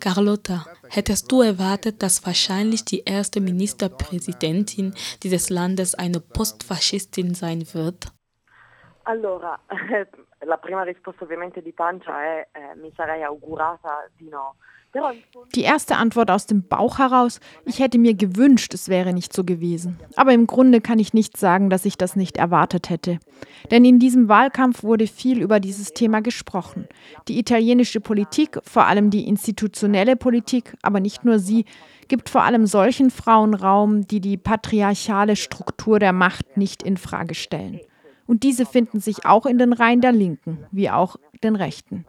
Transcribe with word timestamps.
Carlotta, 0.00 0.64
hättest 0.88 1.30
du 1.30 1.42
erwartet, 1.42 2.02
dass 2.02 2.24
wahrscheinlich 2.26 2.84
die 2.84 3.02
erste 3.04 3.40
Ministerpräsidentin 3.40 4.94
dieses 5.22 5.50
Landes 5.50 5.94
eine 5.94 6.20
Postfaschistin 6.20 7.34
sein 7.34 7.64
wird? 7.72 8.12
Allora, 9.04 9.58
la 10.40 10.56
prima 10.58 10.82
risposta 10.82 11.24
ovviamente 11.24 11.62
di 11.62 11.72
pancia 11.72 12.22
è 12.22 12.48
eh, 12.52 12.74
mi 12.76 12.92
sarei 12.94 13.22
augurata 13.22 14.08
di 14.16 14.28
no. 14.28 14.56
Die 15.54 15.62
erste 15.62 15.96
Antwort 15.96 16.30
aus 16.30 16.46
dem 16.46 16.66
Bauch 16.66 16.98
heraus, 16.98 17.38
ich 17.64 17.78
hätte 17.78 17.98
mir 17.98 18.14
gewünscht, 18.14 18.74
es 18.74 18.88
wäre 18.88 19.12
nicht 19.12 19.32
so 19.32 19.44
gewesen. 19.44 19.98
Aber 20.16 20.32
im 20.32 20.46
Grunde 20.46 20.80
kann 20.80 20.98
ich 20.98 21.14
nicht 21.14 21.36
sagen, 21.36 21.70
dass 21.70 21.84
ich 21.84 21.96
das 21.96 22.16
nicht 22.16 22.36
erwartet 22.36 22.90
hätte. 22.90 23.20
Denn 23.70 23.84
in 23.84 23.98
diesem 24.00 24.28
Wahlkampf 24.28 24.82
wurde 24.82 25.06
viel 25.06 25.40
über 25.40 25.60
dieses 25.60 25.92
Thema 25.92 26.20
gesprochen. 26.22 26.88
Die 27.28 27.38
italienische 27.38 28.00
Politik, 28.00 28.58
vor 28.64 28.86
allem 28.86 29.10
die 29.10 29.28
institutionelle 29.28 30.16
Politik, 30.16 30.74
aber 30.82 30.98
nicht 30.98 31.24
nur 31.24 31.38
sie, 31.38 31.66
gibt 32.08 32.28
vor 32.28 32.42
allem 32.42 32.66
solchen 32.66 33.10
Frauen 33.10 33.54
Raum, 33.54 34.06
die 34.06 34.20
die 34.20 34.36
patriarchale 34.36 35.36
Struktur 35.36 36.00
der 36.00 36.12
Macht 36.12 36.56
nicht 36.56 36.82
in 36.82 36.96
Frage 36.96 37.34
stellen. 37.34 37.80
Und 38.26 38.42
diese 38.42 38.66
finden 38.66 39.00
sich 39.00 39.24
auch 39.24 39.46
in 39.46 39.58
den 39.58 39.72
Reihen 39.72 40.00
der 40.00 40.12
Linken, 40.12 40.58
wie 40.70 40.90
auch 40.90 41.16
den 41.42 41.56
Rechten. 41.56 42.04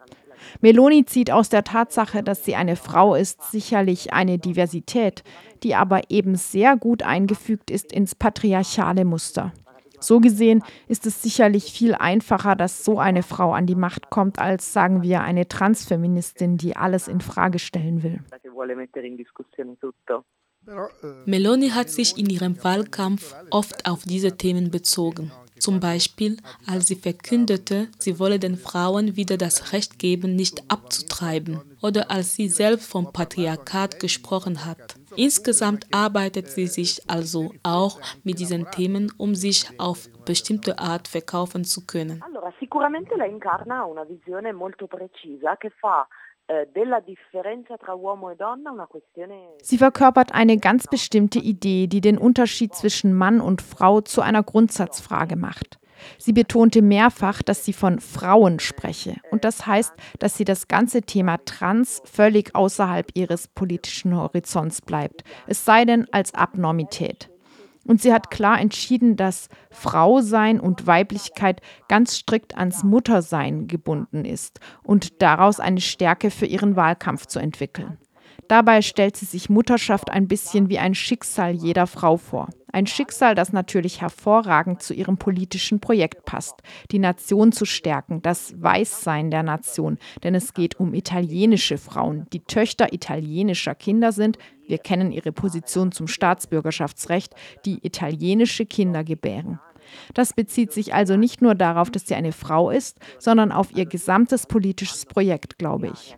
Meloni 0.61 1.05
zieht 1.05 1.31
aus 1.31 1.49
der 1.49 1.63
Tatsache, 1.63 2.23
dass 2.23 2.45
sie 2.45 2.55
eine 2.55 2.75
Frau 2.75 3.15
ist, 3.15 3.51
sicherlich 3.51 4.13
eine 4.13 4.37
Diversität, 4.37 5.23
die 5.63 5.75
aber 5.75 6.01
eben 6.09 6.35
sehr 6.35 6.77
gut 6.77 7.03
eingefügt 7.03 7.71
ist 7.71 7.91
ins 7.91 8.15
patriarchale 8.15 9.05
Muster. 9.05 9.53
So 9.99 10.19
gesehen 10.19 10.63
ist 10.87 11.05
es 11.05 11.21
sicherlich 11.21 11.71
viel 11.71 11.93
einfacher, 11.93 12.55
dass 12.55 12.83
so 12.83 12.97
eine 12.97 13.21
Frau 13.21 13.53
an 13.53 13.67
die 13.67 13.75
Macht 13.75 14.09
kommt, 14.09 14.39
als 14.39 14.73
sagen 14.73 15.03
wir 15.03 15.21
eine 15.21 15.47
Transfeministin, 15.47 16.57
die 16.57 16.75
alles 16.75 17.07
in 17.07 17.21
Frage 17.21 17.59
stellen 17.59 18.01
will. 18.01 18.19
Meloni 21.25 21.69
hat 21.69 21.89
sich 21.89 22.17
in 22.17 22.29
ihrem 22.29 22.63
Wahlkampf 22.63 23.35
oft 23.49 23.87
auf 23.89 24.03
diese 24.03 24.37
Themen 24.37 24.71
bezogen. 24.71 25.31
Zum 25.61 25.79
Beispiel, 25.79 26.37
als 26.65 26.87
sie 26.87 26.95
verkündete, 26.95 27.87
sie 27.99 28.17
wolle 28.17 28.39
den 28.39 28.57
Frauen 28.57 29.15
wieder 29.15 29.37
das 29.37 29.73
Recht 29.73 29.99
geben, 29.99 30.35
nicht 30.35 30.63
abzutreiben, 30.71 31.61
oder 31.83 32.09
als 32.09 32.33
sie 32.33 32.49
selbst 32.49 32.89
vom 32.89 33.13
Patriarchat 33.13 33.99
gesprochen 33.99 34.65
hat. 34.65 34.95
Insgesamt 35.15 35.85
arbeitet 35.91 36.47
sie 36.47 36.65
sich 36.65 37.07
also 37.07 37.53
auch 37.61 37.99
mit 38.23 38.39
diesen 38.39 38.71
Themen, 38.71 39.13
um 39.17 39.35
sich 39.35 39.69
auf 39.77 40.09
bestimmte 40.25 40.79
Art 40.79 41.07
verkaufen 41.07 41.63
zu 41.63 41.85
können. 41.85 42.23
Allora, 42.25 42.51
sicuramente 42.59 43.15
la 43.15 43.25
incarna 43.25 43.85
una 43.85 44.03
visione 44.03 44.53
molto 44.53 44.87
precisa 44.87 45.57
che 45.57 45.69
fa 45.79 46.07
Sie 49.61 49.77
verkörpert 49.77 50.33
eine 50.33 50.57
ganz 50.57 50.87
bestimmte 50.87 51.39
Idee, 51.39 51.87
die 51.87 52.01
den 52.01 52.17
Unterschied 52.17 52.75
zwischen 52.75 53.13
Mann 53.13 53.39
und 53.39 53.61
Frau 53.61 54.01
zu 54.01 54.21
einer 54.21 54.43
Grundsatzfrage 54.43 55.35
macht. 55.35 55.79
Sie 56.17 56.33
betonte 56.33 56.81
mehrfach, 56.81 57.41
dass 57.41 57.63
sie 57.63 57.73
von 57.73 57.99
Frauen 57.99 58.59
spreche. 58.59 59.15
Und 59.29 59.45
das 59.45 59.65
heißt, 59.65 59.93
dass 60.19 60.35
sie 60.35 60.45
das 60.45 60.67
ganze 60.67 61.03
Thema 61.03 61.37
Trans 61.45 62.01
völlig 62.05 62.55
außerhalb 62.55 63.11
ihres 63.13 63.47
politischen 63.47 64.17
Horizonts 64.17 64.81
bleibt, 64.81 65.23
es 65.47 65.63
sei 65.63 65.85
denn 65.85 66.07
als 66.11 66.33
Abnormität. 66.33 67.29
Und 67.85 68.01
sie 68.01 68.13
hat 68.13 68.29
klar 68.29 68.59
entschieden, 68.59 69.15
dass 69.15 69.49
Frausein 69.71 70.59
und 70.59 70.85
Weiblichkeit 70.87 71.61
ganz 71.87 72.17
strikt 72.17 72.57
ans 72.57 72.83
Muttersein 72.83 73.67
gebunden 73.67 74.23
ist 74.25 74.59
und 74.83 75.21
daraus 75.21 75.59
eine 75.59 75.81
Stärke 75.81 76.31
für 76.31 76.45
ihren 76.45 76.75
Wahlkampf 76.75 77.25
zu 77.25 77.39
entwickeln. 77.39 77.97
Dabei 78.47 78.81
stellt 78.81 79.15
sie 79.15 79.25
sich 79.25 79.49
Mutterschaft 79.49 80.09
ein 80.09 80.27
bisschen 80.27 80.69
wie 80.69 80.79
ein 80.79 80.95
Schicksal 80.95 81.53
jeder 81.53 81.87
Frau 81.87 82.17
vor. 82.17 82.49
Ein 82.73 82.87
Schicksal, 82.87 83.35
das 83.35 83.51
natürlich 83.51 84.01
hervorragend 84.01 84.81
zu 84.81 84.93
ihrem 84.93 85.17
politischen 85.17 85.81
Projekt 85.81 86.23
passt, 86.23 86.55
die 86.91 86.99
Nation 86.99 87.51
zu 87.51 87.65
stärken, 87.65 88.21
das 88.21 88.53
Weißsein 88.61 89.29
der 89.29 89.43
Nation, 89.43 89.97
denn 90.23 90.35
es 90.35 90.53
geht 90.53 90.79
um 90.79 90.93
italienische 90.93 91.77
Frauen, 91.77 92.27
die 92.31 92.39
Töchter 92.39 92.93
italienischer 92.93 93.75
Kinder 93.75 94.13
sind. 94.13 94.37
Wir 94.65 94.77
kennen 94.77 95.11
ihre 95.11 95.33
Position 95.33 95.91
zum 95.91 96.07
Staatsbürgerschaftsrecht, 96.07 97.35
die 97.65 97.85
italienische 97.85 98.65
Kinder 98.65 99.03
gebären. 99.03 99.59
Das 100.13 100.31
bezieht 100.33 100.71
sich 100.71 100.93
also 100.93 101.17
nicht 101.17 101.41
nur 101.41 101.55
darauf, 101.55 101.89
dass 101.89 102.07
sie 102.07 102.15
eine 102.15 102.31
Frau 102.31 102.69
ist, 102.69 102.99
sondern 103.19 103.51
auf 103.51 103.75
ihr 103.75 103.85
gesamtes 103.85 104.45
politisches 104.45 105.05
Projekt, 105.05 105.57
glaube 105.57 105.87
ich 105.87 106.15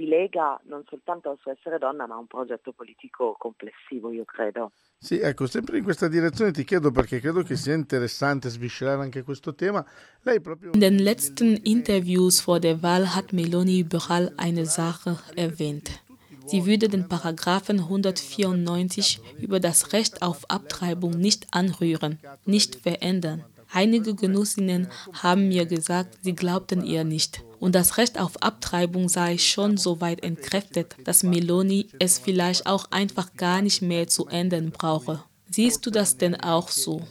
si 0.00 0.06
lega 0.06 0.58
non 0.64 0.82
soltanto 0.88 1.28
al 1.28 1.38
suo 1.40 1.52
essere 1.52 1.78
donna, 1.78 2.06
ma 2.06 2.14
a 2.14 2.18
un 2.18 2.26
progetto 2.26 2.72
politico 2.72 3.36
complessivo, 3.38 4.10
io 4.10 4.24
credo. 4.24 4.72
Sì, 4.98 5.18
ecco, 5.18 5.46
sempre 5.46 5.78
in 5.78 5.84
questa 5.84 6.08
direzione 6.08 6.52
ti 6.52 6.64
chiedo 6.64 6.90
perché 6.90 7.20
credo 7.20 7.42
che 7.42 7.56
sia 7.56 7.74
interessante 7.74 8.48
sviscerare 8.48 9.02
anche 9.02 9.22
questo 9.22 9.54
tema. 9.54 9.84
Lei 10.22 10.40
proprio 10.40 10.72
In 10.72 10.80
den 10.80 11.02
letzten 11.02 11.58
Interviews 11.64 12.40
vor 12.40 12.58
der 12.58 12.82
Wahl 12.82 13.14
hat 13.14 13.32
Meloni 13.32 13.80
überall 13.80 14.32
eine 14.36 14.64
Sache 14.64 15.18
erwähnt. 15.34 16.02
Sie 16.46 16.66
würde 16.66 16.88
den 16.88 17.06
Paragraphen 17.06 17.78
194 17.78 19.20
über 19.40 19.60
das 19.60 19.92
Recht 19.92 20.20
auf 20.20 20.50
Abtreibung 20.50 21.12
nicht 21.12 21.46
anrühren, 21.52 22.18
nicht 22.44 22.74
verändern. 22.74 23.44
Einige 23.72 24.14
Genossinnen 24.14 24.88
haben 25.12 25.48
mir 25.48 25.66
gesagt, 25.66 26.18
sie 26.22 26.34
glaubten 26.34 26.84
ihr 26.84 27.04
nicht. 27.04 27.44
Und 27.60 27.74
das 27.74 27.98
Recht 27.98 28.18
auf 28.18 28.42
Abtreibung 28.42 29.08
sei 29.08 29.38
schon 29.38 29.76
so 29.76 30.00
weit 30.00 30.22
entkräftet, 30.24 30.96
dass 31.04 31.22
Meloni 31.22 31.88
es 31.98 32.18
vielleicht 32.18 32.66
auch 32.66 32.86
einfach 32.90 33.34
gar 33.36 33.62
nicht 33.62 33.82
mehr 33.82 34.08
zu 34.08 34.26
ändern 34.26 34.70
brauche. 34.70 35.22
Siehst 35.50 35.84
du 35.84 35.90
das 35.90 36.16
denn 36.16 36.36
auch 36.36 36.68
so? 36.68 37.02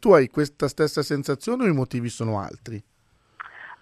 Tu 0.00 0.14
hai 0.14 0.28
questa 0.28 0.68
stessa 0.68 1.02
sensazione 1.02 1.64
o 1.64 1.68
i 1.68 1.72
motivi 1.72 2.08
sono 2.08 2.38
altri? 2.38 2.82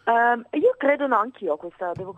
Um, 0.06 0.44
io 0.52 0.74
credo 0.78 1.06
no, 1.06 1.16
anch'io, 1.16 1.56
questa, 1.56 1.92
devo 1.94 2.12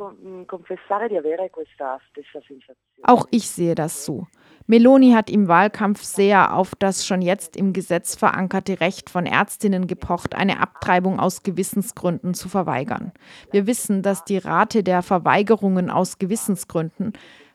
confessare 0.46 1.06
di 1.06 1.16
avere 1.16 1.50
questa 1.50 2.00
stessa 2.08 2.40
sensazione. 2.40 2.76
Auch 3.02 3.28
ich 3.30 3.48
sehe 3.48 3.76
das 3.76 4.04
so. 4.04 4.26
Meloni 4.66 5.12
hat 5.12 5.30
im 5.30 5.46
Wahlkampf 5.46 6.02
sehr 6.02 6.56
auf 6.56 6.74
das 6.74 7.06
schon 7.06 7.22
jetzt 7.22 7.56
im 7.56 7.72
Gesetz 7.72 8.16
verankerte 8.16 8.80
Recht 8.80 9.08
von 9.08 9.24
Ärztinnen 9.24 9.86
gepocht, 9.86 10.34
eine 10.34 10.58
Abtreibung 10.60 11.20
aus 11.20 11.44
Gewissensgründen 11.44 12.34
zu 12.34 12.48
verweigern. 12.48 13.12
Wir 13.52 13.68
wissen, 13.68 14.02
dass 14.02 14.24
die 14.24 14.38
Rate 14.38 14.82
der 14.82 15.02
Verweigerungen 15.02 15.88
aus 15.88 16.18
Gewissensgründen 16.18 17.12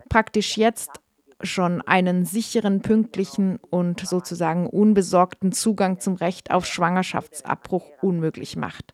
praktisch 0.07 0.55
jetzt 0.55 1.01
schon 1.43 1.81
einen 1.81 2.23
sicheren, 2.23 2.81
pünktlichen 2.81 3.57
und 3.69 3.99
sozusagen 3.99 4.67
unbesorgten 4.67 5.51
Zugang 5.51 5.99
zum 5.99 6.15
Recht 6.15 6.51
auf 6.51 6.65
Schwangerschaftsabbruch 6.65 7.85
unmöglich 8.01 8.55
macht. 8.55 8.93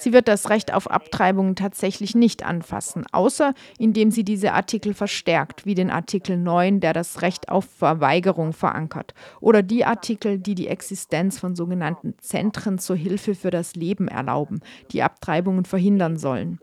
Sie 0.00 0.14
wird 0.14 0.28
das 0.28 0.48
Recht 0.48 0.72
auf 0.72 0.90
Abtreibung 0.90 1.56
tatsächlich 1.56 2.14
nicht 2.14 2.42
anfassen, 2.42 3.04
außer 3.12 3.52
indem 3.78 4.10
sie 4.10 4.24
diese 4.24 4.54
Artikel 4.54 4.94
verstärkt, 4.94 5.66
wie 5.66 5.74
den 5.74 5.90
Artikel 5.90 6.38
9, 6.38 6.80
der 6.80 6.94
das 6.94 7.20
Recht 7.20 7.50
auf 7.50 7.66
Verweigerung 7.66 8.54
verankert, 8.54 9.12
oder 9.40 9.62
die 9.62 9.84
Artikel, 9.84 10.38
die 10.38 10.54
die 10.54 10.68
Existenz 10.68 11.38
von 11.38 11.54
sogenannten 11.54 12.14
Zentren 12.18 12.78
zur 12.78 12.96
Hilfe 12.96 13.34
für 13.34 13.50
das 13.50 13.74
Leben 13.74 14.08
erlauben, 14.08 14.60
die 14.90 15.02
Abtreibungen 15.02 15.66
verhindern 15.66 16.16
sollen. 16.16 16.60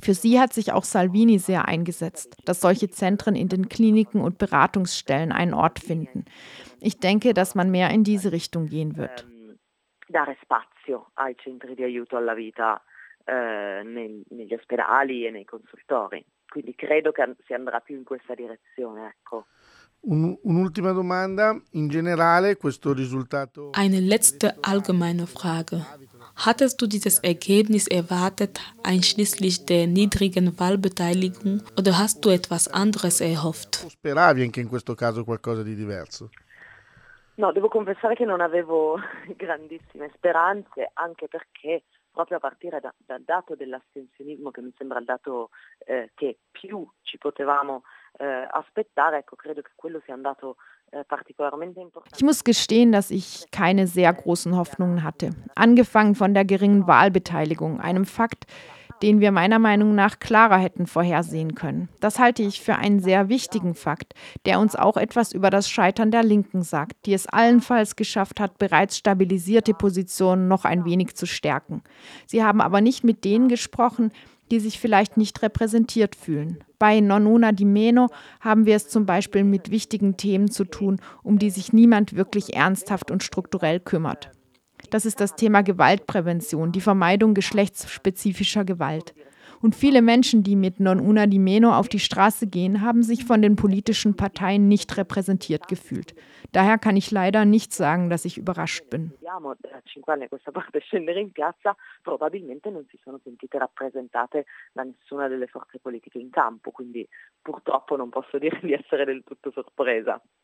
Für 0.00 0.14
sie 0.14 0.38
hat 0.38 0.52
sich 0.52 0.72
auch 0.72 0.84
Salvini 0.84 1.40
sehr 1.40 1.66
eingesetzt, 1.66 2.36
dass 2.44 2.60
solche 2.60 2.88
Zentren 2.88 3.34
in 3.34 3.48
den 3.48 3.68
Kliniken 3.68 4.20
und 4.20 4.38
Beratungsstellen 4.38 5.32
einen 5.32 5.54
Ort 5.54 5.80
finden. 5.80 6.24
Ich 6.80 6.98
denke, 6.98 7.34
dass 7.34 7.56
man 7.56 7.72
mehr 7.72 7.90
in 7.90 8.04
diese 8.04 8.30
Richtung 8.30 8.66
gehen 8.66 8.96
wird. 8.96 9.26
Dare 10.10 10.36
spazio 10.42 11.10
ai 11.14 11.34
centri 11.36 11.74
di 11.74 11.84
aiuto 11.84 12.16
alla 12.16 12.34
vita 12.34 12.82
eh, 13.24 13.82
nei, 13.84 14.22
negli 14.30 14.52
ospedali 14.52 15.24
e 15.26 15.30
nei 15.30 15.44
consultori. 15.44 16.24
Quindi 16.48 16.74
credo 16.74 17.12
che 17.12 17.36
si 17.46 17.54
andrà 17.54 17.78
più 17.80 17.96
in 17.96 18.02
questa 18.02 18.34
direzione. 18.34 19.06
Ecco. 19.06 19.46
Un, 20.02 20.36
un'ultima 20.42 20.92
domanda, 20.92 21.54
in 21.72 21.88
generale 21.88 22.56
questo 22.56 22.92
risultato... 22.92 23.70
Eine 23.72 24.00
letzte 24.00 24.56
allgemeine 24.60 25.26
Frage. 25.26 25.84
Hattest 26.46 26.80
du 26.80 26.86
dieses 26.86 27.18
Ergebnis 27.20 27.86
erwartet, 27.86 28.58
einschließlich 28.82 29.66
der 29.66 29.86
niedrigen 29.86 30.58
Wahlbeteiligung, 30.58 31.62
oder 31.76 31.98
hast 31.98 32.24
du 32.24 32.30
etwas 32.30 32.66
anderes 32.66 33.20
erhofft? 33.20 33.86
Speravi 33.90 34.42
anche 34.42 34.60
in 34.60 34.68
questo 34.68 34.94
caso 34.94 35.22
qualcosa 35.22 35.62
di 35.62 35.74
diverso? 35.74 36.30
No, 37.40 37.52
devo 37.52 37.68
confessare 37.68 38.14
che 38.14 38.26
non 38.26 38.42
avevo 38.42 38.98
grandissime 39.34 40.10
speranze, 40.14 40.90
anche 40.92 41.26
perché 41.26 41.84
proprio 42.12 42.36
a 42.36 42.40
partire 42.40 42.80
da, 42.80 42.92
dal 42.98 43.22
dato 43.22 43.54
dell'astensionismo, 43.54 44.50
che 44.50 44.60
mi 44.60 44.74
sembra 44.76 44.98
il 44.98 45.06
dato 45.06 45.48
eh, 45.86 46.10
che 46.14 46.36
più 46.50 46.86
ci 47.00 47.16
potevamo 47.16 47.84
äh, 48.18 48.46
aspettare, 48.50 49.18
ecco, 49.18 49.36
credo 49.36 49.62
che 49.62 49.70
quello 49.74 50.02
sia 50.04 50.12
andato 50.12 50.56
äh, 50.90 51.04
ich 52.14 52.22
muss 52.22 52.44
gestehen, 52.44 52.92
dass 52.92 53.10
ich 53.10 53.46
keine 53.52 53.86
sehr 53.86 54.12
großen 54.12 54.56
Hoffnungen 54.56 55.02
hatte. 55.02 55.30
Angefangen 55.54 56.14
von 56.14 56.34
der 56.34 56.44
geringen 56.44 56.86
Wahlbeteiligung, 56.86 57.80
einem 57.80 58.04
Fakt, 58.04 58.44
den 59.02 59.20
wir 59.20 59.32
meiner 59.32 59.58
Meinung 59.58 59.94
nach 59.94 60.18
klarer 60.18 60.58
hätten 60.58 60.86
vorhersehen 60.86 61.54
können. 61.54 61.88
Das 62.00 62.18
halte 62.18 62.42
ich 62.42 62.60
für 62.60 62.76
einen 62.76 63.00
sehr 63.00 63.28
wichtigen 63.28 63.74
Fakt, 63.74 64.14
der 64.44 64.60
uns 64.60 64.76
auch 64.76 64.96
etwas 64.96 65.32
über 65.32 65.50
das 65.50 65.70
Scheitern 65.70 66.10
der 66.10 66.22
Linken 66.22 66.62
sagt, 66.62 67.06
die 67.06 67.14
es 67.14 67.26
allenfalls 67.26 67.96
geschafft 67.96 68.40
hat, 68.40 68.58
bereits 68.58 68.96
stabilisierte 68.96 69.74
Positionen 69.74 70.48
noch 70.48 70.64
ein 70.64 70.84
wenig 70.84 71.14
zu 71.14 71.26
stärken. 71.26 71.82
Sie 72.26 72.44
haben 72.44 72.60
aber 72.60 72.80
nicht 72.80 73.04
mit 73.04 73.24
denen 73.24 73.48
gesprochen, 73.48 74.12
die 74.50 74.60
sich 74.60 74.80
vielleicht 74.80 75.16
nicht 75.16 75.42
repräsentiert 75.42 76.16
fühlen. 76.16 76.58
Bei 76.78 77.00
Non 77.00 77.26
Una 77.26 77.52
di 77.52 77.64
Meno 77.64 78.08
haben 78.40 78.66
wir 78.66 78.76
es 78.76 78.88
zum 78.88 79.06
Beispiel 79.06 79.44
mit 79.44 79.70
wichtigen 79.70 80.16
Themen 80.16 80.50
zu 80.50 80.64
tun, 80.64 81.00
um 81.22 81.38
die 81.38 81.50
sich 81.50 81.72
niemand 81.72 82.16
wirklich 82.16 82.54
ernsthaft 82.54 83.10
und 83.10 83.22
strukturell 83.22 83.80
kümmert. 83.80 84.32
Das 84.88 85.04
ist 85.04 85.20
das 85.20 85.36
Thema 85.36 85.62
Gewaltprävention, 85.62 86.72
die 86.72 86.80
Vermeidung 86.80 87.34
geschlechtsspezifischer 87.34 88.64
Gewalt. 88.64 89.14
Und 89.62 89.74
viele 89.74 90.00
Menschen, 90.00 90.42
die 90.42 90.56
mit 90.56 90.80
Non 90.80 91.00
Una 91.00 91.26
di 91.26 91.38
Meno 91.38 91.74
auf 91.76 91.88
die 91.88 91.98
Straße 91.98 92.46
gehen, 92.46 92.80
haben 92.80 93.02
sich 93.02 93.26
von 93.26 93.42
den 93.42 93.56
politischen 93.56 94.16
Parteien 94.16 94.68
nicht 94.68 94.96
repräsentiert 94.96 95.68
gefühlt. 95.68 96.14
Daher 96.52 96.78
kann 96.78 96.96
ich 96.96 97.10
leider 97.10 97.44
nicht 97.44 97.74
sagen, 97.74 98.08
dass 98.08 98.24
ich 98.24 98.38
überrascht 98.38 98.88
bin. 98.88 99.12